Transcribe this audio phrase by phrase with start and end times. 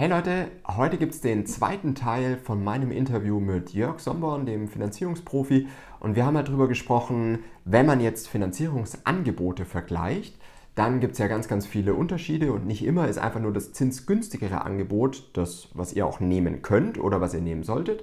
[0.00, 4.66] Hey Leute, heute gibt es den zweiten Teil von meinem Interview mit Jörg Somborn, dem
[4.66, 5.68] Finanzierungsprofi.
[5.98, 10.36] Und wir haben halt darüber gesprochen, wenn man jetzt Finanzierungsangebote vergleicht,
[10.74, 13.74] dann gibt es ja ganz, ganz viele Unterschiede und nicht immer ist einfach nur das
[13.74, 18.02] zinsgünstigere Angebot das, was ihr auch nehmen könnt oder was ihr nehmen solltet.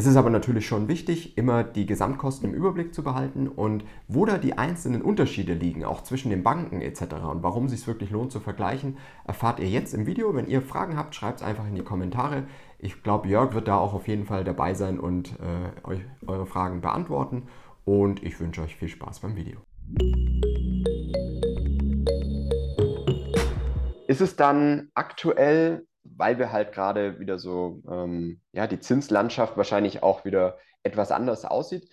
[0.00, 4.24] Es ist aber natürlich schon wichtig, immer die Gesamtkosten im Überblick zu behalten und wo
[4.24, 7.02] da die einzelnen Unterschiede liegen, auch zwischen den Banken etc.
[7.30, 8.96] und warum es sich wirklich lohnt zu vergleichen,
[9.26, 10.34] erfahrt ihr jetzt im Video.
[10.34, 12.44] Wenn ihr Fragen habt, schreibt es einfach in die Kommentare.
[12.78, 16.46] Ich glaube, Jörg wird da auch auf jeden Fall dabei sein und äh, euch eure
[16.46, 17.42] Fragen beantworten.
[17.84, 19.58] Und ich wünsche euch viel Spaß beim Video.
[24.08, 25.84] Ist es dann aktuell
[26.20, 31.44] weil wir halt gerade wieder so, ähm, ja, die Zinslandschaft wahrscheinlich auch wieder etwas anders
[31.44, 31.90] aussieht.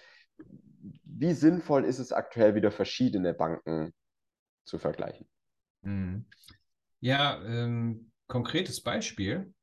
[1.03, 3.93] Wie sinnvoll ist es aktuell wieder verschiedene Banken
[4.65, 5.27] zu vergleichen?
[5.83, 6.25] Hm.
[6.99, 9.53] Ja, ähm, konkretes Beispiel.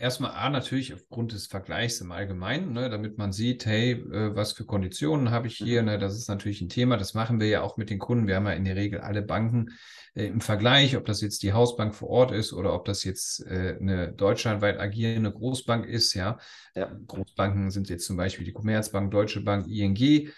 [0.00, 4.52] Erstmal A, natürlich aufgrund des Vergleichs im Allgemeinen, ne, damit man sieht, hey, äh, was
[4.52, 5.82] für Konditionen habe ich hier?
[5.82, 5.88] Mhm.
[5.88, 8.26] Ne, das ist natürlich ein Thema, das machen wir ja auch mit den Kunden.
[8.26, 9.76] Wir haben ja in der Regel alle Banken
[10.14, 13.44] äh, im Vergleich, ob das jetzt die Hausbank vor Ort ist oder ob das jetzt
[13.44, 16.14] äh, eine deutschlandweit agierende Großbank ist.
[16.14, 16.38] Ja?
[16.74, 20.32] ja, Großbanken sind jetzt zum Beispiel die Commerzbank, Deutsche Bank, ING.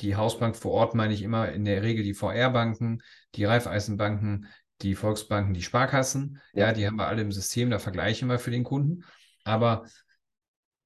[0.00, 3.02] Die Hausbank vor Ort meine ich immer in der Regel die VR-Banken,
[3.34, 4.46] die Raiffeisenbanken,
[4.82, 6.40] die Volksbanken, die Sparkassen.
[6.52, 6.72] Ja.
[6.72, 9.04] die haben wir alle im System, da vergleichen wir für den Kunden.
[9.44, 9.84] Aber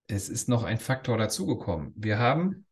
[0.06, 1.92] es ist noch ein Faktor dazugekommen.
[1.97, 2.67] Wir haben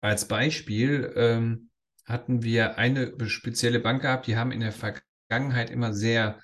[0.00, 1.70] als Beispiel ähm,
[2.04, 6.38] hatten wir eine spezielle Bank gehabt, die haben in der Vergangenheit immer sehr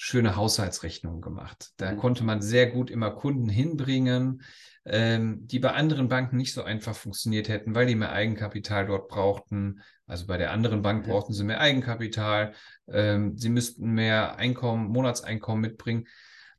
[0.00, 1.72] schöne Haushaltsrechnungen gemacht.
[1.76, 1.96] Da mhm.
[1.96, 4.42] konnte man sehr gut immer Kunden hinbringen,
[4.84, 9.08] ähm, die bei anderen Banken nicht so einfach funktioniert hätten, weil die mehr Eigenkapital dort
[9.08, 9.82] brauchten.
[10.06, 11.10] Also bei der anderen Bank mhm.
[11.10, 12.54] brauchten sie mehr Eigenkapital,
[12.86, 16.06] ähm, sie müssten mehr Einkommen, Monatseinkommen mitbringen.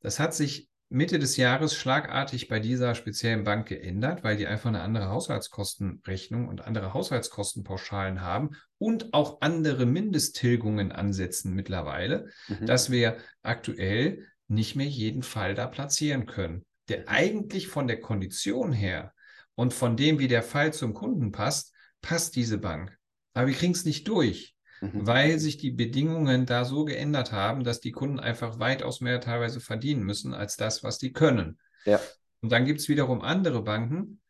[0.01, 4.69] Das hat sich Mitte des Jahres schlagartig bei dieser speziellen Bank geändert, weil die einfach
[4.69, 12.65] eine andere Haushaltskostenrechnung und andere Haushaltskostenpauschalen haben und auch andere Mindesttilgungen ansetzen mittlerweile, mhm.
[12.65, 16.65] dass wir aktuell nicht mehr jeden Fall da platzieren können.
[16.87, 19.13] Der eigentlich von der Kondition her
[19.53, 21.71] und von dem, wie der Fall zum Kunden passt,
[22.01, 22.97] passt diese Bank.
[23.33, 25.05] Aber wir kriegen es nicht durch mhm.
[25.07, 29.59] weil sich die Bedingungen da so geändert haben, dass die Kunden einfach weitaus mehr teilweise
[29.59, 31.59] verdienen müssen als das, was die können.
[31.85, 31.99] Ja.
[32.41, 34.21] Und dann gibt es wiederum andere Banken,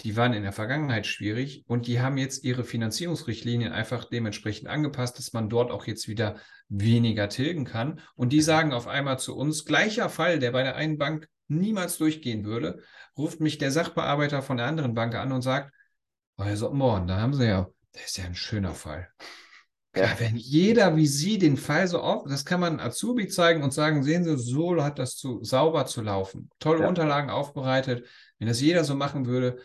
[0.00, 5.18] die waren in der Vergangenheit schwierig und die haben jetzt ihre Finanzierungsrichtlinien einfach dementsprechend angepasst,
[5.18, 6.36] dass man dort auch jetzt wieder
[6.68, 8.00] weniger tilgen kann.
[8.16, 8.42] Und die mhm.
[8.42, 12.82] sagen auf einmal zu uns, gleicher Fall, der bei der einen Bank niemals durchgehen würde,
[13.16, 15.72] ruft mich der Sachbearbeiter von der anderen Bank an und sagt,
[16.38, 19.08] oh, Herr Soppenborn, da haben Sie ja, das ist ja ein schöner Fall.
[19.94, 23.74] Ja, wenn jeder wie Sie den Fall so auf, das kann man Azubi zeigen und
[23.74, 26.48] sagen, sehen Sie, so hat das zu sauber zu laufen.
[26.60, 26.88] Tolle ja.
[26.88, 28.06] Unterlagen aufbereitet.
[28.38, 29.58] Wenn das jeder so machen würde,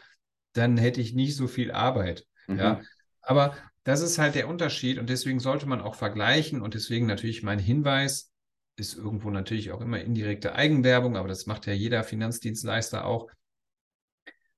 [0.51, 2.25] dann hätte ich nicht so viel Arbeit.
[2.47, 2.59] Mhm.
[2.59, 2.81] Ja,
[3.21, 3.55] aber
[3.85, 7.59] das ist halt der Unterschied und deswegen sollte man auch vergleichen und deswegen natürlich mein
[7.59, 8.33] Hinweis
[8.75, 13.27] ist irgendwo natürlich auch immer indirekte Eigenwerbung, aber das macht ja jeder Finanzdienstleister auch.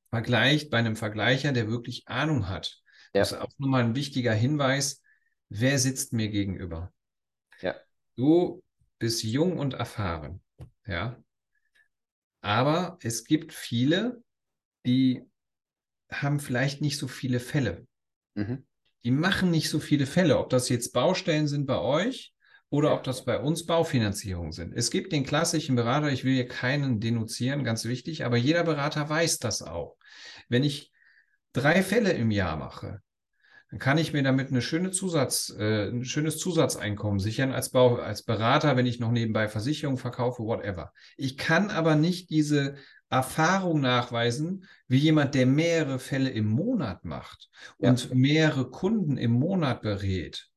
[0.09, 2.81] Vergleicht bei einem Vergleicher, der wirklich Ahnung hat.
[3.13, 3.21] Ja.
[3.21, 5.03] Das ist auch nochmal ein wichtiger Hinweis
[5.49, 6.93] wer sitzt mir gegenüber?
[7.61, 7.75] Ja.
[8.15, 8.63] Du
[8.99, 10.41] bist jung und erfahren,
[10.85, 11.21] ja.
[12.41, 14.23] Aber es gibt viele,
[14.85, 15.23] die
[16.11, 17.85] haben vielleicht nicht so viele Fälle.
[18.35, 18.65] Mhm.
[19.03, 22.33] Die machen nicht so viele Fälle, ob das jetzt Baustellen sind bei euch
[22.69, 24.73] oder ob das bei uns Baufinanzierungen sind.
[24.73, 29.09] Es gibt den klassischen Berater, ich will hier keinen denunzieren, ganz wichtig, aber jeder Berater
[29.09, 29.97] weiß das auch.
[30.49, 30.91] Wenn ich
[31.53, 33.01] drei Fälle im Jahr mache,
[33.69, 37.97] dann kann ich mir damit eine schöne Zusatz, äh, ein schönes Zusatzeinkommen sichern als, Bau,
[37.97, 40.91] als Berater, wenn ich noch nebenbei Versicherungen verkaufe, whatever.
[41.17, 42.75] Ich kann aber nicht diese
[43.09, 48.15] Erfahrung nachweisen, wie jemand, der mehrere Fälle im Monat macht und ja.
[48.15, 50.49] mehrere Kunden im Monat berät.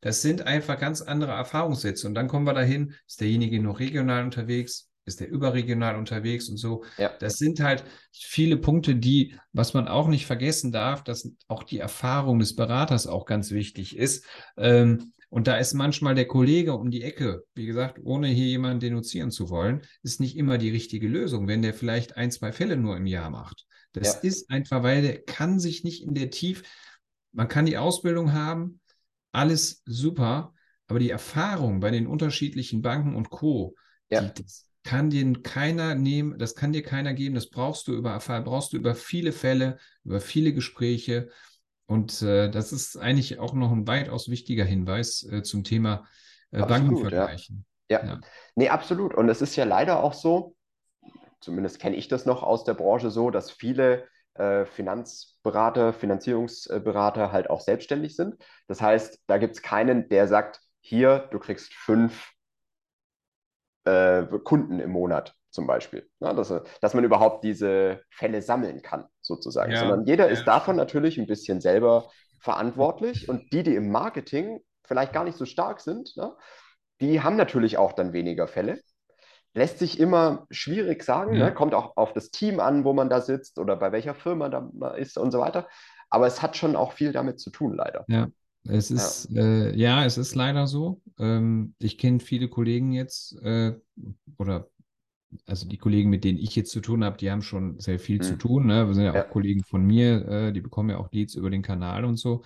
[0.00, 2.06] Das sind einfach ganz andere Erfahrungssätze.
[2.06, 6.56] Und dann kommen wir dahin, ist derjenige noch regional unterwegs, ist der überregional unterwegs und
[6.56, 6.84] so.
[6.98, 7.10] Ja.
[7.18, 11.78] Das sind halt viele Punkte, die, was man auch nicht vergessen darf, dass auch die
[11.78, 14.24] Erfahrung des Beraters auch ganz wichtig ist.
[14.56, 18.80] Ähm, und da ist manchmal der Kollege um die Ecke, wie gesagt, ohne hier jemanden
[18.80, 22.76] denunzieren zu wollen, ist nicht immer die richtige Lösung, wenn der vielleicht ein, zwei Fälle
[22.76, 23.66] nur im Jahr macht.
[23.92, 24.20] Das ja.
[24.20, 26.62] ist einfach, weil der kann sich nicht in der Tief,
[27.32, 28.80] man kann die Ausbildung haben,
[29.32, 30.54] alles super,
[30.86, 33.74] aber die Erfahrung bei den unterschiedlichen Banken und Co.,
[34.10, 34.22] ja.
[34.22, 38.18] die, das kann dir keiner nehmen, das kann dir keiner geben, das brauchst du über
[38.18, 41.28] brauchst du über viele Fälle, über viele Gespräche.
[41.84, 46.06] Und äh, das ist eigentlich auch noch ein weitaus wichtiger Hinweis äh, zum Thema
[46.52, 47.66] äh, Bankenvergleichen.
[47.90, 48.02] Ja.
[48.02, 48.20] ja,
[48.54, 49.14] nee, absolut.
[49.14, 50.56] Und es ist ja leider auch so,
[51.42, 57.50] zumindest kenne ich das noch aus der Branche so, dass viele äh, Finanzberater, Finanzierungsberater halt
[57.50, 58.36] auch selbstständig sind.
[58.68, 62.32] Das heißt, da gibt es keinen, der sagt, hier, du kriegst fünf
[63.88, 66.08] äh, Kunden im Monat zum Beispiel.
[66.20, 69.72] Ja, dass, dass man überhaupt diese Fälle sammeln kann, sozusagen.
[69.72, 73.90] Ja, Sondern jeder ja, ist davon natürlich ein bisschen selber verantwortlich und die, die im
[73.90, 76.34] Marketing vielleicht gar nicht so stark sind, ne,
[77.00, 78.80] die haben natürlich auch dann weniger Fälle.
[79.54, 81.52] Lässt sich immer schwierig sagen, ne?
[81.54, 84.90] kommt auch auf das Team an, wo man da sitzt oder bei welcher Firma da
[84.90, 85.66] ist und so weiter.
[86.10, 88.04] Aber es hat schon auch viel damit zu tun, leider.
[88.08, 88.28] Ja,
[88.64, 91.00] es ist, ja, äh, ja es ist leider so.
[91.18, 93.74] Ähm, ich kenne viele Kollegen jetzt äh,
[94.36, 94.68] oder
[95.46, 98.18] also die Kollegen, mit denen ich jetzt zu tun habe, die haben schon sehr viel
[98.18, 98.22] mhm.
[98.22, 98.66] zu tun.
[98.66, 98.86] Ne?
[98.86, 101.50] Wir sind ja, ja, auch Kollegen von mir, äh, die bekommen ja auch Leads über
[101.50, 102.44] den Kanal und so.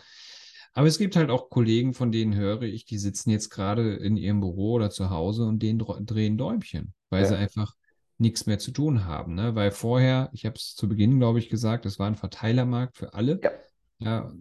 [0.75, 4.17] Aber es gibt halt auch Kollegen, von denen höre ich, die sitzen jetzt gerade in
[4.17, 7.29] ihrem Büro oder zu Hause und denen drehen Däumchen, weil ja.
[7.29, 7.75] sie einfach
[8.19, 9.35] nichts mehr zu tun haben.
[9.35, 9.55] Ne?
[9.55, 13.13] Weil vorher, ich habe es zu Beginn, glaube ich, gesagt, es war ein Verteilermarkt für
[13.13, 13.41] alle.
[13.43, 13.51] Ja.
[13.99, 14.33] ja.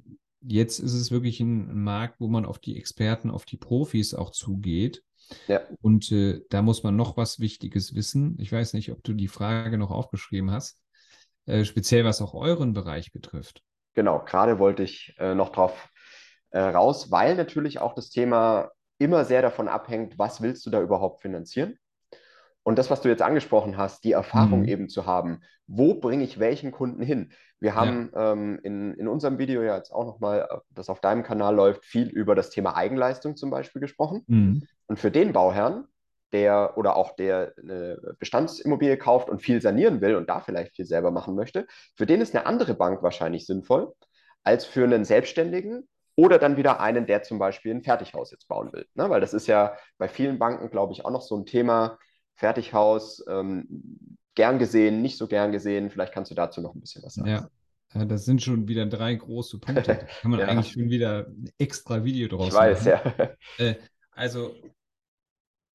[0.42, 4.32] Jetzt ist es wirklich ein Markt, wo man auf die Experten, auf die Profis auch
[4.32, 5.04] zugeht.
[5.48, 5.62] Ja.
[5.82, 8.38] Und äh, da muss man noch was Wichtiges wissen.
[8.40, 10.80] Ich weiß nicht, ob du die Frage noch aufgeschrieben hast,
[11.46, 13.62] äh, speziell was auch euren Bereich betrifft.
[13.94, 15.90] Genau, gerade wollte ich äh, noch drauf
[16.52, 20.82] äh, raus, weil natürlich auch das Thema immer sehr davon abhängt, was willst du da
[20.82, 21.78] überhaupt finanzieren?
[22.64, 24.68] Und das, was du jetzt angesprochen hast, die Erfahrung mhm.
[24.68, 27.32] eben zu haben, wo bringe ich welchen Kunden hin?
[27.60, 28.34] Wir haben ja.
[28.34, 32.08] ähm, in, in unserem Video ja jetzt auch nochmal, das auf deinem Kanal läuft, viel
[32.08, 34.24] über das Thema Eigenleistung zum Beispiel gesprochen.
[34.28, 34.68] Mhm.
[34.88, 35.86] Und für den Bauherrn,
[36.34, 40.86] der oder auch der eine Bestandsimmobilie kauft und viel sanieren will und da vielleicht viel
[40.86, 43.94] selber machen möchte, für den ist eine andere Bank wahrscheinlich sinnvoll
[44.44, 48.72] als für einen Selbstständigen oder dann wieder einen, der zum Beispiel ein Fertighaus jetzt bauen
[48.74, 48.86] will.
[48.96, 49.10] Ne?
[49.10, 51.98] Weil das ist ja bei vielen Banken, glaube ich, auch noch so ein Thema
[52.42, 55.92] Fertighaus, ähm, gern gesehen, nicht so gern gesehen.
[55.92, 57.30] Vielleicht kannst du dazu noch ein bisschen was sagen.
[57.30, 57.50] Ja.
[57.94, 59.84] Ja, das sind schon wieder drei große Punkte.
[59.84, 60.48] Da kann man ja.
[60.48, 63.14] eigentlich schon wieder ein extra Video draus ich weiß, machen.
[63.18, 63.30] Ja.
[63.58, 63.76] Äh,
[64.12, 64.56] also,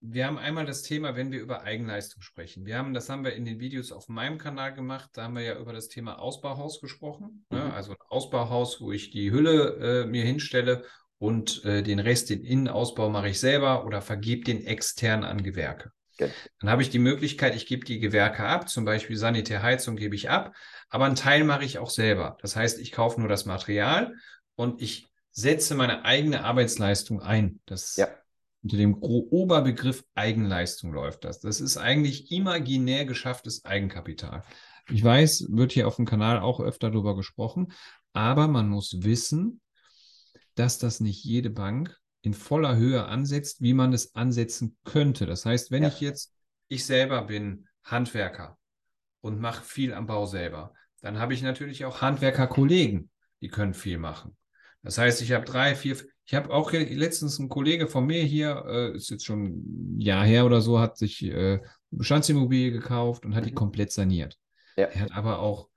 [0.00, 2.64] wir haben einmal das Thema, wenn wir über Eigenleistung sprechen.
[2.64, 5.10] Wir haben, das haben wir in den Videos auf meinem Kanal gemacht.
[5.12, 7.44] Da haben wir ja über das Thema Ausbauhaus gesprochen.
[7.50, 7.58] Ne?
[7.58, 7.64] Mhm.
[7.66, 7.74] Ne?
[7.74, 10.84] Also ein Ausbauhaus, wo ich die Hülle äh, mir hinstelle
[11.18, 15.92] und äh, den Rest, den Innenausbau mache ich selber oder vergebe den extern an Gewerke.
[16.16, 16.32] Genau.
[16.60, 20.30] Dann habe ich die Möglichkeit, ich gebe die Gewerke ab, zum Beispiel Sanitärheizung gebe ich
[20.30, 20.54] ab,
[20.88, 22.38] aber einen Teil mache ich auch selber.
[22.40, 24.14] Das heißt, ich kaufe nur das Material
[24.54, 27.60] und ich setze meine eigene Arbeitsleistung ein.
[27.66, 28.08] Das ja.
[28.62, 31.40] unter dem Oberbegriff Eigenleistung läuft das.
[31.40, 34.42] Das ist eigentlich imaginär geschafftes Eigenkapital.
[34.88, 37.72] Ich weiß, wird hier auf dem Kanal auch öfter darüber gesprochen,
[38.12, 39.60] aber man muss wissen,
[40.54, 45.26] dass das nicht jede Bank in voller Höhe ansetzt, wie man es ansetzen könnte.
[45.26, 45.88] Das heißt, wenn ja.
[45.88, 46.34] ich jetzt,
[46.66, 48.58] ich selber bin Handwerker
[49.20, 53.98] und mache viel am Bau selber, dann habe ich natürlich auch Handwerkerkollegen, die können viel
[53.98, 54.36] machen.
[54.82, 58.64] Das heißt, ich habe drei, vier, ich habe auch letztens ein Kollege von mir hier,
[58.66, 61.60] äh, ist jetzt schon ein Jahr her oder so, hat sich äh,
[61.92, 63.48] Bestandsimmobilie gekauft und hat mhm.
[63.48, 64.36] die komplett saniert.
[64.76, 64.86] Ja.
[64.86, 65.68] Er hat aber auch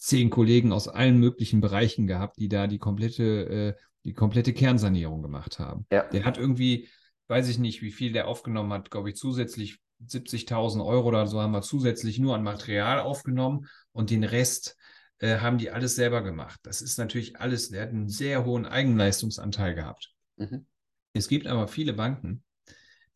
[0.00, 5.22] zehn Kollegen aus allen möglichen Bereichen gehabt, die da die komplette äh, die komplette Kernsanierung
[5.22, 5.86] gemacht haben.
[5.92, 6.04] Ja.
[6.04, 6.88] Der hat irgendwie,
[7.28, 11.40] weiß ich nicht, wie viel der aufgenommen hat, glaube ich, zusätzlich 70.000 Euro oder so
[11.40, 14.76] haben wir zusätzlich nur an Material aufgenommen und den Rest
[15.18, 16.58] äh, haben die alles selber gemacht.
[16.62, 20.14] Das ist natürlich alles, der hat einen sehr hohen Eigenleistungsanteil gehabt.
[20.36, 20.66] Mhm.
[21.12, 22.42] Es gibt aber viele Banken,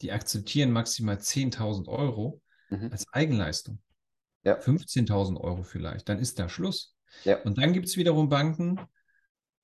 [0.02, 2.90] die akzeptieren maximal 10.000 Euro mhm.
[2.92, 3.78] als Eigenleistung.
[4.44, 4.58] Ja.
[4.58, 6.94] 15.000 Euro vielleicht, dann ist da Schluss.
[7.24, 7.38] Ja.
[7.42, 8.78] Und dann gibt es wiederum Banken,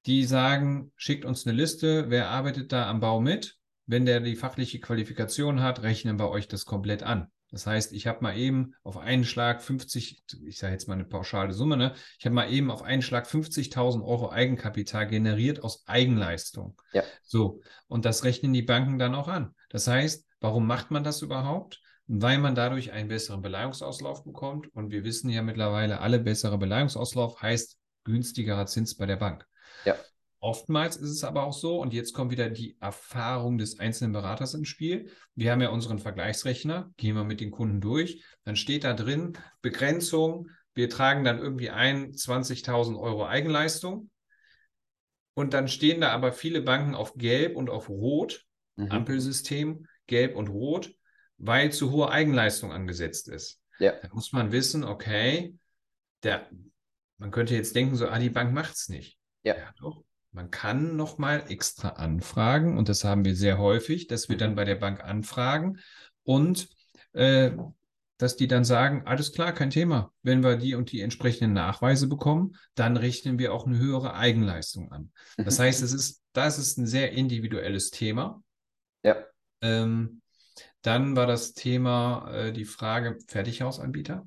[0.07, 3.57] die sagen, schickt uns eine Liste, wer arbeitet da am Bau mit.
[3.87, 7.31] Wenn der die fachliche Qualifikation hat, rechnen wir euch das komplett an.
[7.51, 11.05] Das heißt, ich habe mal eben auf einen Schlag 50, ich sage jetzt mal eine
[11.05, 11.95] pauschale Summe, ne?
[12.19, 16.81] ich habe mal eben auf einen Schlag 50.000 Euro Eigenkapital generiert aus Eigenleistung.
[16.93, 17.03] Ja.
[17.23, 19.55] So, und das rechnen die Banken dann auch an.
[19.69, 21.81] Das heißt, warum macht man das überhaupt?
[22.13, 24.67] Weil man dadurch einen besseren Beleihungsauslauf bekommt.
[24.75, 29.47] Und wir wissen ja mittlerweile, alle bessere Beleihungsauslauf heißt günstigerer Zins bei der Bank.
[29.85, 29.95] Ja.
[30.41, 34.55] Oftmals ist es aber auch so, und jetzt kommt wieder die Erfahrung des einzelnen Beraters
[34.55, 35.13] ins Spiel.
[35.37, 39.35] Wir haben ja unseren Vergleichsrechner, gehen wir mit den Kunden durch, dann steht da drin
[39.63, 44.11] Begrenzung, wir tragen dann irgendwie ein 20.000 Euro Eigenleistung.
[45.35, 48.91] Und dann stehen da aber viele Banken auf Gelb und auf Rot, mhm.
[48.91, 50.93] Ampelsystem, Gelb und Rot,
[51.41, 53.61] weil zu hohe Eigenleistung angesetzt ist.
[53.79, 53.93] Ja.
[54.01, 55.57] Da muss man wissen, okay,
[56.23, 56.47] der,
[57.17, 59.19] man könnte jetzt denken, so, ah, die Bank macht es nicht.
[59.43, 59.57] Ja.
[59.57, 60.05] ja doch.
[60.33, 64.57] Man kann nochmal extra anfragen und das haben wir sehr häufig, dass wir dann mhm.
[64.57, 65.81] bei der Bank anfragen
[66.23, 66.69] und
[67.15, 67.51] äh,
[68.17, 70.13] dass die dann sagen, alles klar, kein Thema.
[70.23, 74.93] Wenn wir die und die entsprechenden Nachweise bekommen, dann rechnen wir auch eine höhere Eigenleistung
[74.93, 75.11] an.
[75.39, 78.43] Das heißt, es ist, das ist ein sehr individuelles Thema.
[79.03, 79.17] Ja.
[79.63, 80.21] Ähm,
[80.83, 84.27] dann war das Thema äh, die Frage Fertighausanbieter.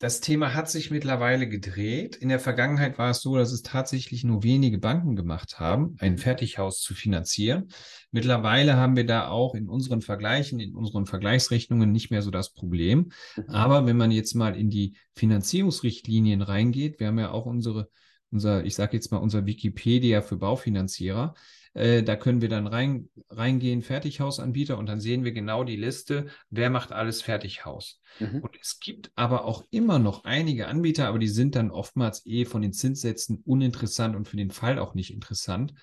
[0.00, 2.16] Das Thema hat sich mittlerweile gedreht.
[2.16, 6.16] In der Vergangenheit war es so, dass es tatsächlich nur wenige Banken gemacht haben, ein
[6.16, 7.68] Fertighaus zu finanzieren.
[8.10, 12.54] Mittlerweile haben wir da auch in unseren Vergleichen, in unseren Vergleichsrechnungen nicht mehr so das
[12.54, 13.12] Problem.
[13.46, 17.90] Aber wenn man jetzt mal in die Finanzierungsrichtlinien reingeht, wir haben ja auch unsere,
[18.30, 21.34] unser, ich sage jetzt mal unser Wikipedia für Baufinanzierer,
[21.74, 26.26] äh, da können wir dann rein, reingehen, Fertighausanbieter, und dann sehen wir genau die Liste,
[26.50, 28.00] wer macht alles Fertighaus.
[28.18, 28.40] Mhm.
[28.42, 32.44] Und es gibt aber auch immer noch einige Anbieter, aber die sind dann oftmals eh
[32.44, 35.74] von den Zinssätzen uninteressant und für den Fall auch nicht interessant.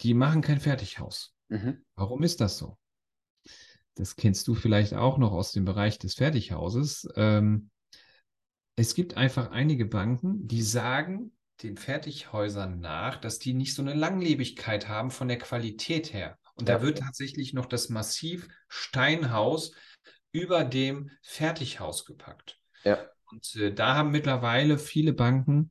[0.00, 1.34] Die machen kein Fertighaus.
[1.48, 1.84] Mhm.
[1.94, 2.76] Warum ist das so?
[3.94, 7.08] Das kennst du vielleicht auch noch aus dem Bereich des Fertighauses.
[7.16, 7.70] Ähm,
[8.76, 13.94] es gibt einfach einige Banken, die sagen, den Fertighäusern nach, dass die nicht so eine
[13.94, 16.38] Langlebigkeit haben von der Qualität her.
[16.54, 16.76] Und ja.
[16.76, 19.72] da wird tatsächlich noch das Massiv Steinhaus
[20.32, 22.58] über dem Fertighaus gepackt.
[22.84, 22.98] Ja.
[23.30, 25.70] Und äh, da haben mittlerweile viele Banken,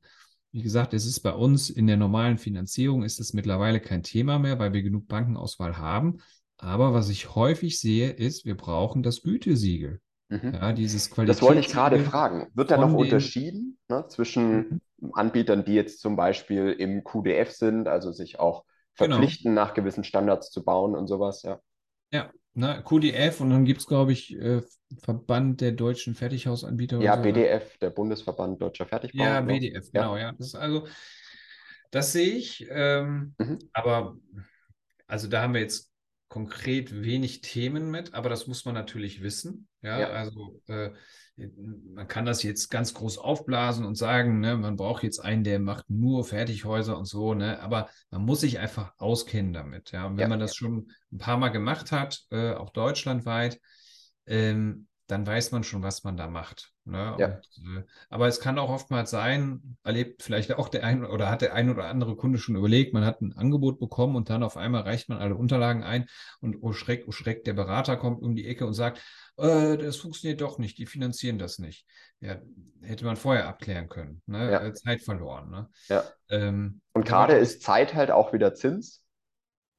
[0.52, 4.38] wie gesagt, es ist bei uns in der normalen Finanzierung ist es mittlerweile kein Thema
[4.38, 6.18] mehr, weil wir genug Bankenauswahl haben.
[6.56, 10.00] Aber was ich häufig sehe, ist, wir brauchen das Gütesiegel.
[10.28, 10.54] Mhm.
[10.54, 12.48] Ja, dieses Das wollte ich gerade fragen.
[12.54, 14.80] Wird da noch unterschieden ne, zwischen mhm.
[15.12, 18.64] Anbietern, die jetzt zum Beispiel im QDF sind, also sich auch
[18.96, 19.16] genau.
[19.16, 19.62] verpflichten, genau.
[19.62, 21.60] nach gewissen Standards zu bauen und sowas, ja.
[22.12, 24.62] Ja, ne, QDF und dann gibt es, glaube ich, äh,
[25.02, 27.00] Verband der deutschen Fertighausanbieter.
[27.00, 27.22] Ja, so.
[27.22, 29.22] BDF, der Bundesverband Deutscher Fertigbau.
[29.22, 30.02] Ja, BDF, ja.
[30.02, 30.32] genau, ja.
[30.32, 30.86] Das ist also,
[31.90, 32.66] das sehe ich.
[32.68, 33.58] Ähm, mhm.
[33.72, 34.16] Aber
[35.06, 35.89] also da haben wir jetzt
[36.30, 39.66] konkret wenig Themen mit, aber das muss man natürlich wissen.
[39.82, 40.06] Ja, ja.
[40.10, 40.90] also äh,
[41.92, 45.58] man kann das jetzt ganz groß aufblasen und sagen, ne, man braucht jetzt einen, der
[45.58, 49.90] macht nur Fertighäuser und so, ne, aber man muss sich einfach auskennen damit.
[49.90, 50.28] Ja, und wenn ja.
[50.28, 53.60] man das schon ein paar Mal gemacht hat, äh, auch deutschlandweit,
[54.26, 56.72] ähm, dann weiß man schon, was man da macht.
[56.84, 57.16] Ne?
[57.18, 57.26] Ja.
[57.26, 61.42] Und, äh, aber es kann auch oftmals sein, erlebt vielleicht auch der ein oder hat
[61.42, 64.56] der ein oder andere Kunde schon überlegt, man hat ein Angebot bekommen und dann auf
[64.56, 66.06] einmal reicht man alle Unterlagen ein
[66.40, 69.02] und oh Schreck, oh Schreck, der Berater kommt um die Ecke und sagt,
[69.36, 71.86] äh, das funktioniert doch nicht, die finanzieren das nicht.
[72.20, 72.36] Ja,
[72.82, 74.22] hätte man vorher abklären können.
[74.26, 74.50] Ne?
[74.50, 74.64] Ja.
[74.64, 75.50] Äh, Zeit verloren.
[75.50, 75.68] Ne?
[75.88, 76.04] Ja.
[76.28, 79.02] Ähm, und gerade ist Zeit halt auch wieder Zins.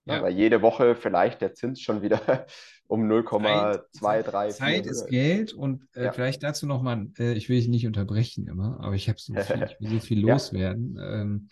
[0.05, 0.23] Ja.
[0.23, 2.47] Weil jede Woche vielleicht der Zins schon wieder
[2.87, 4.49] um 0,23.
[4.49, 6.11] Zeit ist Geld und äh, ja.
[6.11, 9.63] vielleicht dazu nochmal, äh, ich will dich nicht unterbrechen immer, aber ich habe so viel,
[9.79, 10.97] ich will so viel loswerden.
[10.99, 11.49] Ähm,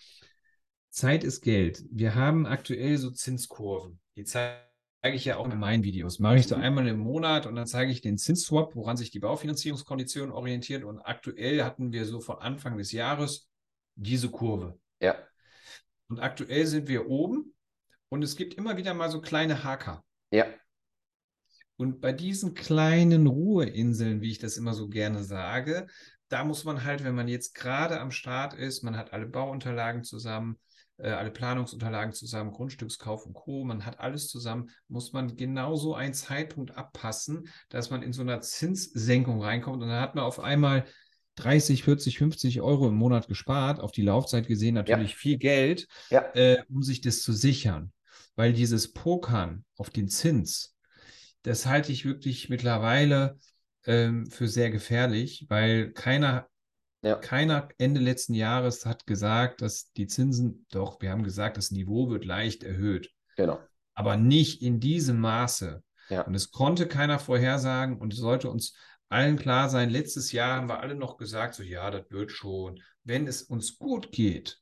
[0.89, 1.83] Zeit ist Geld.
[1.91, 3.99] Wir haben aktuell so Zinskurven.
[4.15, 4.57] Die zeige
[5.03, 6.19] ich ja auch in meinen Videos.
[6.19, 6.63] Mache ich so mhm.
[6.63, 10.83] einmal im Monat und dann zeige ich den Zinsswap, woran sich die Baufinanzierungskonditionen orientieren.
[10.83, 13.47] Und aktuell hatten wir so von Anfang des Jahres
[13.95, 14.79] diese Kurve.
[14.99, 15.15] Ja.
[16.09, 17.53] Und aktuell sind wir oben
[18.09, 20.03] und es gibt immer wieder mal so kleine Haker.
[20.31, 20.45] Ja.
[21.77, 25.87] Und bei diesen kleinen Ruheinseln, wie ich das immer so gerne sage,
[26.27, 30.03] da muss man halt, wenn man jetzt gerade am Start ist, man hat alle Bauunterlagen
[30.03, 30.57] zusammen,
[30.97, 36.13] äh, alle Planungsunterlagen zusammen, Grundstückskauf und Co., man hat alles zusammen, muss man genauso einen
[36.13, 40.85] Zeitpunkt abpassen, dass man in so einer Zinssenkung reinkommt und dann hat man auf einmal
[41.35, 45.17] 30, 40, 50 Euro im Monat gespart, auf die Laufzeit gesehen natürlich ja.
[45.17, 46.25] viel Geld, ja.
[46.33, 47.93] äh, um sich das zu sichern.
[48.35, 50.77] Weil dieses Pokern auf den Zins,
[51.43, 53.37] das halte ich wirklich mittlerweile
[53.85, 56.47] ähm, für sehr gefährlich, weil keiner,
[57.01, 57.15] ja.
[57.15, 62.09] keiner Ende letzten Jahres hat gesagt, dass die Zinsen, doch, wir haben gesagt, das Niveau
[62.09, 63.11] wird leicht erhöht.
[63.35, 63.59] Genau.
[63.93, 65.83] Aber nicht in diesem Maße.
[66.09, 66.21] Ja.
[66.21, 68.73] Und es konnte keiner vorhersagen und es sollte uns
[69.09, 72.81] allen klar sein, letztes Jahr haben wir alle noch gesagt, so ja, das wird schon.
[73.03, 74.59] Wenn es uns gut geht,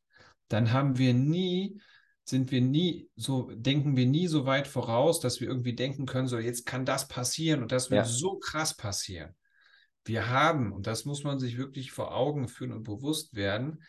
[0.48, 1.82] dann haben wir nie
[2.30, 6.28] sind wir nie so, denken wir nie so weit voraus, dass wir irgendwie denken können,
[6.28, 8.12] so jetzt kann das passieren und das wird ja.
[8.12, 9.34] so krass passieren.
[10.04, 13.82] Wir haben, und das muss man sich wirklich vor Augen führen und bewusst werden,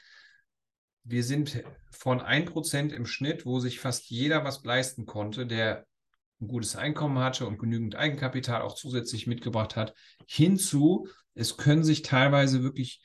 [1.02, 5.86] wir sind von 1% im Schnitt, wo sich fast jeder was leisten konnte, der
[6.40, 9.94] ein gutes Einkommen hatte und genügend Eigenkapital auch zusätzlich mitgebracht hat,
[10.26, 13.02] hinzu, es können sich teilweise wirklich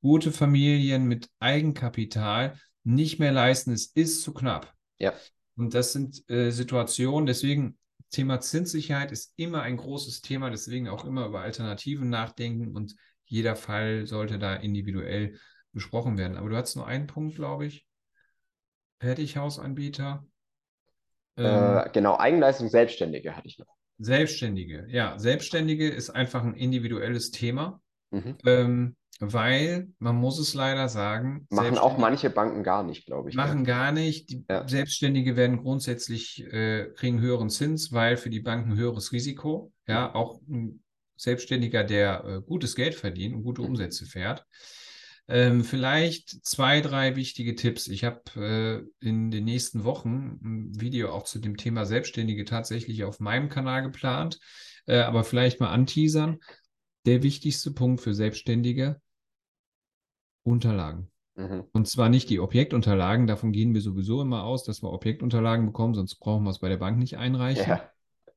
[0.00, 3.72] gute Familien mit Eigenkapital nicht mehr leisten.
[3.72, 4.74] Es ist zu knapp.
[4.98, 5.14] Ja.
[5.56, 7.78] Und das sind äh, Situationen, deswegen
[8.10, 13.54] Thema Zinssicherheit ist immer ein großes Thema, deswegen auch immer über Alternativen nachdenken und jeder
[13.54, 15.38] Fall sollte da individuell
[15.72, 16.36] besprochen werden.
[16.36, 17.86] Aber du hast nur einen Punkt, glaube ich.
[18.98, 20.26] Fertighausanbieter.
[21.36, 23.68] Ähm, äh, genau, Eigenleistung Selbstständige hatte ich noch.
[23.98, 28.38] Selbstständige, ja, Selbstständige ist einfach ein individuelles Thema, mhm.
[28.46, 31.46] ähm, weil man muss es leider sagen.
[31.50, 33.36] Machen auch manche Banken gar nicht, glaube ich.
[33.36, 33.64] Machen ja.
[33.64, 34.30] gar nicht.
[34.30, 34.66] Die ja.
[34.66, 39.72] Selbstständige werden grundsätzlich, äh, kriegen höheren Zins, weil für die Banken höheres Risiko.
[39.86, 40.82] Ja, auch ein
[41.16, 43.60] Selbstständiger, der äh, gutes Geld verdient und gute.
[43.60, 44.46] Umsätze fährt.
[45.28, 47.88] Ähm, vielleicht zwei, drei wichtige Tipps.
[47.88, 48.22] Ich habe
[49.02, 53.48] äh, in den nächsten Wochen ein Video auch zu dem Thema Selbstständige tatsächlich auf meinem
[53.48, 54.40] Kanal geplant,
[54.86, 56.38] äh, aber vielleicht mal anteasern.
[57.06, 59.00] Der wichtigste Punkt für Selbstständige,
[60.50, 61.10] Unterlagen.
[61.36, 61.64] Mhm.
[61.72, 65.94] Und zwar nicht die Objektunterlagen, davon gehen wir sowieso immer aus, dass wir Objektunterlagen bekommen,
[65.94, 67.90] sonst brauchen wir es bei der Bank nicht einreichen, ja.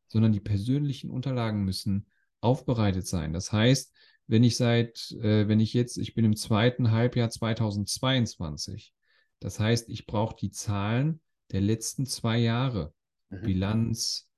[0.07, 2.07] sondern die persönlichen Unterlagen müssen
[2.41, 3.33] aufbereitet sein.
[3.33, 3.93] Das heißt,
[4.27, 8.93] wenn ich seit, äh, wenn ich jetzt, ich bin im zweiten Halbjahr 2022.
[9.39, 11.19] Das heißt, ich brauche die Zahlen
[11.51, 12.93] der letzten zwei Jahre.
[13.29, 13.41] Mhm.
[13.41, 14.29] Bilanz,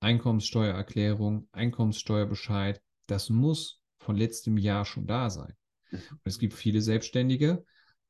[0.00, 2.82] Einkommenssteuererklärung, Einkommenssteuerbescheid.
[3.06, 5.54] Das muss von letztem Jahr schon da sein.
[5.92, 6.00] Mhm.
[6.24, 7.64] es gibt viele Selbstständige,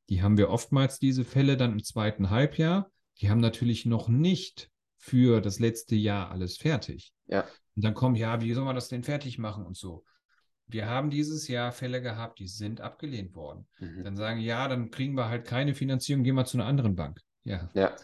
[0.09, 2.89] die haben wir oftmals diese Fälle dann im zweiten Halbjahr.
[3.21, 7.13] Die haben natürlich noch nicht für das letzte Jahr alles fertig.
[7.27, 7.41] Ja.
[7.75, 10.03] Und dann kommt, ja, wie soll man das denn fertig machen und so
[10.67, 13.67] wir haben dieses Jahr Fälle gehabt, die sind abgelehnt worden.
[13.79, 14.03] Mhm.
[14.03, 17.21] Dann sagen, ja, dann kriegen wir halt keine Finanzierung, gehen wir zu einer anderen Bank.
[17.43, 17.69] Ja.
[17.73, 17.95] ja.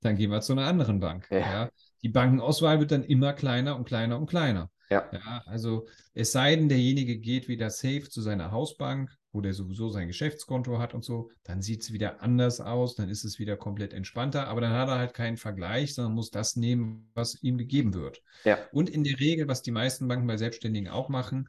[0.00, 1.26] Dann gehen wir zu einer anderen Bank.
[1.30, 1.38] Ja.
[1.38, 1.70] ja.
[2.02, 4.70] Die Bankenauswahl wird dann immer kleiner und kleiner und kleiner.
[4.90, 5.08] Ja.
[5.12, 5.42] ja.
[5.46, 10.08] Also es sei denn, derjenige geht wieder safe zu seiner Hausbank, wo der sowieso sein
[10.08, 13.92] Geschäftskonto hat und so, dann sieht es wieder anders aus, dann ist es wieder komplett
[13.92, 17.94] entspannter, aber dann hat er halt keinen Vergleich, sondern muss das nehmen, was ihm gegeben
[17.94, 18.22] wird.
[18.44, 18.58] Ja.
[18.72, 21.48] Und in der Regel, was die meisten Banken bei Selbstständigen auch machen,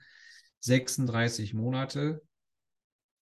[0.59, 2.21] 36 Monate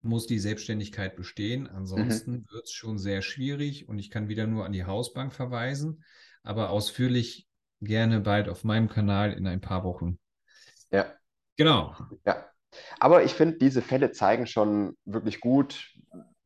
[0.02, 1.68] muss die Selbstständigkeit bestehen.
[1.68, 2.46] Ansonsten mhm.
[2.50, 6.04] wird es schon sehr schwierig und ich kann wieder nur an die Hausbank verweisen,
[6.44, 7.47] aber ausführlich
[7.82, 10.20] gerne bald auf meinem Kanal in ein paar Wochen.
[10.92, 11.06] Ja.
[11.58, 11.96] Genau.
[12.26, 12.46] Ja.
[13.00, 15.94] Aber ich finde, diese Fälle zeigen schon wirklich gut,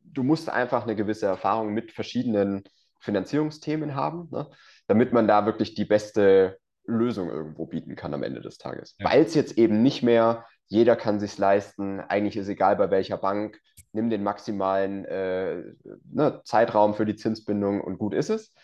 [0.00, 2.64] du musst einfach eine gewisse Erfahrung mit verschiedenen
[3.00, 4.48] Finanzierungsthemen haben, ne?
[4.86, 8.94] damit man da wirklich die beste Lösung irgendwo bieten kann am Ende des Tages.
[8.98, 9.10] Ja.
[9.10, 13.18] Weil es jetzt eben nicht mehr jeder kann sich leisten, eigentlich ist egal bei welcher
[13.18, 13.60] Bank,
[13.92, 15.62] nimm den maximalen äh,
[16.10, 18.54] ne, Zeitraum für die Zinsbindung und gut ist es.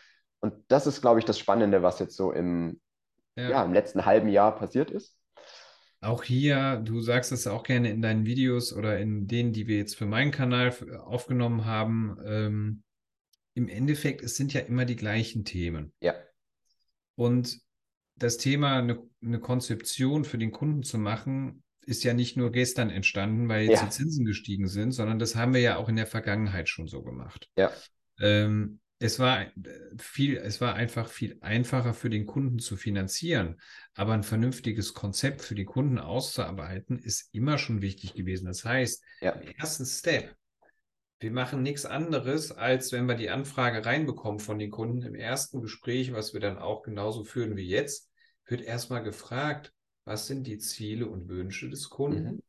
[0.41, 2.81] Und das ist, glaube ich, das Spannende, was jetzt so im,
[3.37, 3.51] ja.
[3.51, 3.65] ja.
[3.65, 5.17] im letzten halben Jahr passiert ist.
[6.01, 9.79] Auch hier, du sagst es auch gerne in deinen Videos oder in denen, die wir
[9.79, 10.73] jetzt für meinen Kanal
[11.05, 12.17] aufgenommen haben.
[12.25, 12.83] Ähm,
[13.55, 15.93] Im Endeffekt, es sind ja immer die gleichen Themen.
[16.01, 16.15] Ja.
[17.17, 17.59] Und
[18.15, 22.91] das Thema, eine, eine Konzeption für den Kunden zu machen, ist ja nicht nur gestern
[22.91, 23.87] entstanden, weil jetzt ja.
[23.87, 27.03] die Zinsen gestiegen sind, sondern das haben wir ja auch in der Vergangenheit schon so
[27.03, 27.49] gemacht.
[27.57, 27.73] Ja.
[28.21, 29.51] Ähm, es war äh,
[29.99, 33.61] viel, es war einfach viel einfacher für den Kunden zu finanzieren,
[33.95, 38.47] aber ein vernünftiges Konzept für die Kunden auszuarbeiten ist immer schon wichtig gewesen.
[38.47, 39.33] Das heißt, ja.
[39.33, 40.35] im ersten Step,
[41.21, 45.61] wir machen nichts anderes, als wenn wir die Anfrage reinbekommen von den Kunden im ersten
[45.61, 48.11] Gespräch, was wir dann auch genauso führen wie jetzt,
[48.47, 49.73] wird erstmal gefragt,
[50.05, 52.41] was sind die Ziele und Wünsche des Kunden?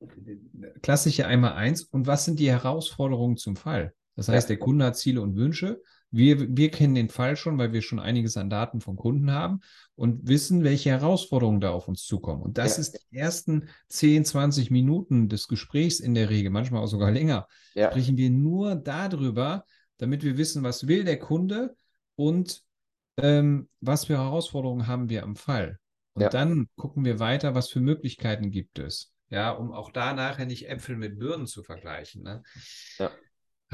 [0.00, 0.72] Mhm.
[0.82, 1.82] Klassische einmal eins.
[1.82, 3.94] Und was sind die Herausforderungen zum Fall?
[4.16, 5.80] Das heißt, der Kunde hat Ziele und Wünsche.
[6.10, 9.60] Wir, wir kennen den Fall schon, weil wir schon einiges an Daten von Kunden haben
[9.96, 12.42] und wissen, welche Herausforderungen da auf uns zukommen.
[12.42, 12.82] Und das ja.
[12.82, 17.48] ist die ersten 10, 20 Minuten des Gesprächs in der Regel, manchmal auch sogar länger,
[17.74, 17.90] ja.
[17.90, 19.64] sprechen wir nur darüber,
[19.98, 21.76] damit wir wissen, was will der Kunde
[22.14, 22.62] und
[23.18, 25.78] ähm, was für Herausforderungen haben wir am Fall.
[26.14, 26.28] Und ja.
[26.28, 29.12] dann gucken wir weiter, was für Möglichkeiten gibt es.
[29.28, 32.22] Ja, um auch da nachher nicht Äpfel mit Birnen zu vergleichen.
[32.22, 32.42] Ne?
[32.98, 33.10] Ja.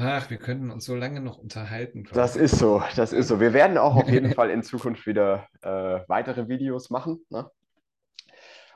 [0.05, 2.05] Ach, wir könnten uns so lange noch unterhalten.
[2.11, 3.39] Das ist so, das ist so.
[3.39, 7.25] Wir werden auch auf jeden Fall in Zukunft wieder äh, weitere Videos machen.
[7.29, 7.49] Ne?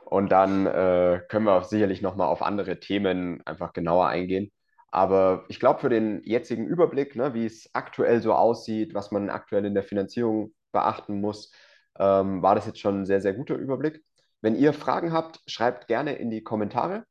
[0.05, 4.53] Und dann äh, können wir sicherlich nochmal auf andere Themen einfach genauer eingehen.
[4.89, 9.29] Aber ich glaube, für den jetzigen Überblick, ne, wie es aktuell so aussieht, was man
[9.29, 11.51] aktuell in der Finanzierung beachten muss,
[11.99, 14.01] ähm, war das jetzt schon ein sehr, sehr guter Überblick.
[14.39, 17.03] Wenn ihr Fragen habt, schreibt gerne in die Kommentare.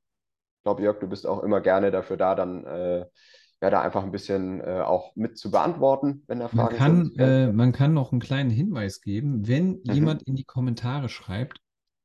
[0.59, 3.05] Ich glaube, Jörg, du bist auch immer gerne dafür da, dann äh,
[3.67, 7.13] ja, da einfach ein bisschen äh, auch mit zu beantworten, wenn da Fragen man kann.
[7.19, 9.49] Äh, man kann noch einen kleinen Hinweis geben.
[9.49, 9.93] Wenn mhm.
[9.93, 11.59] jemand in die Kommentare schreibt,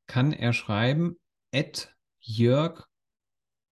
[0.08, 1.18] kann er schreiben,
[1.54, 2.88] at Jörg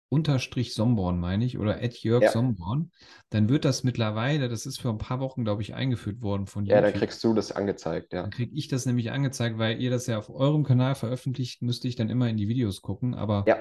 [0.10, 2.32] unterstrich Somborn, meine ich, oder Ed Jörg ja.
[2.32, 2.92] Somborn,
[3.30, 6.66] dann wird das mittlerweile, das ist vor ein paar Wochen, glaube ich, eingeführt worden von
[6.66, 6.76] dir.
[6.76, 8.22] Ja, dann kriegst du das angezeigt, ja.
[8.22, 11.88] Dann kriege ich das nämlich angezeigt, weil ihr das ja auf eurem Kanal veröffentlicht, müsste
[11.88, 13.58] ich dann immer in die Videos gucken, aber ja.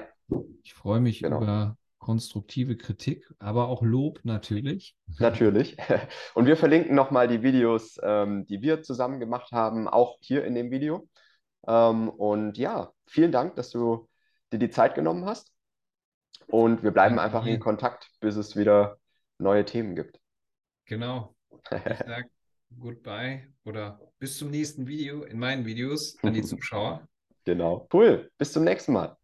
[0.63, 1.41] ich freue mich genau.
[1.41, 1.77] über
[2.09, 4.95] konstruktive Kritik, aber auch Lob natürlich.
[5.19, 5.77] Natürlich.
[6.33, 10.55] Und wir verlinken nochmal die Videos, ähm, die wir zusammen gemacht haben, auch hier in
[10.55, 11.07] dem Video.
[11.67, 14.09] Ähm, und ja, vielen Dank, dass du
[14.51, 15.51] dir die Zeit genommen hast.
[16.47, 18.97] Und wir bleiben einfach in Kontakt, bis es wieder
[19.37, 20.19] neue Themen gibt.
[20.85, 21.35] Genau.
[21.51, 21.61] Ich
[22.07, 22.27] sage
[22.79, 27.07] goodbye oder bis zum nächsten Video in meinen Videos an die Zuschauer.
[27.45, 27.87] Genau.
[27.93, 28.31] Cool.
[28.39, 29.15] Bis zum nächsten Mal.